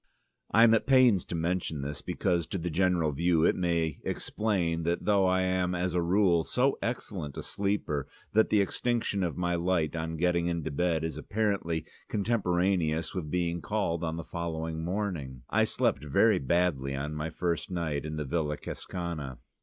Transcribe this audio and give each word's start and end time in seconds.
I 0.49 0.63
am 0.63 0.73
at 0.73 0.87
pains 0.87 1.25
to 1.25 1.35
mention 1.35 1.83
this 1.83 2.01
because 2.01 2.47
to 2.47 2.57
the 2.57 2.71
general 2.71 3.11
view 3.11 3.45
it 3.45 3.55
may 3.55 3.99
explain 4.03 4.81
that 4.81 5.05
though 5.05 5.27
I 5.27 5.41
am 5.43 5.75
as 5.75 5.93
a 5.93 6.01
rule 6.01 6.43
so 6.43 6.79
excellent 6.81 7.37
a 7.37 7.43
sleeper 7.43 8.07
that 8.33 8.49
the 8.49 8.61
extinction 8.61 9.21
of 9.23 9.37
my 9.37 9.53
light 9.53 9.95
on 9.95 10.17
getting 10.17 10.47
into 10.47 10.71
bed 10.71 11.03
is 11.03 11.19
apparently 11.19 11.85
contemporaneous 12.09 13.13
with 13.13 13.29
being 13.29 13.61
called 13.61 14.03
on 14.03 14.17
the 14.17 14.23
following 14.23 14.83
morning, 14.83 15.43
I 15.51 15.65
slept 15.65 16.03
very 16.03 16.39
badly 16.39 16.95
on 16.95 17.13
my 17.13 17.29
first 17.29 17.69
night 17.69 18.03
in 18.03 18.15
the 18.15 18.25
Villa 18.25 18.57
Cascana. 18.57 19.37